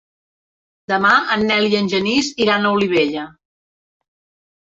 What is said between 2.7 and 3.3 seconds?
Olivella.